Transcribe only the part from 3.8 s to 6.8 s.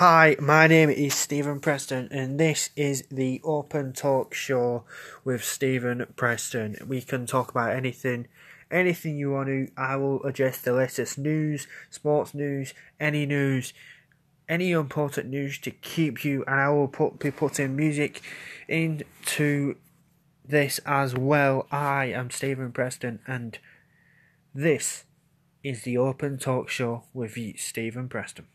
Talk Show with Stephen Preston.